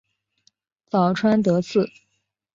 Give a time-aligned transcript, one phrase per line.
[0.89, 1.87] 早川德次